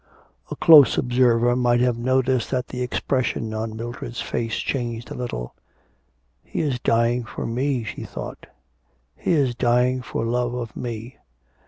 [0.49, 5.53] A close observer might have noticed that the expression on Mildred's face changed a little.
[6.43, 8.47] 'He is dying for me,' she thought.
[9.15, 11.17] 'He is dying for love of me.'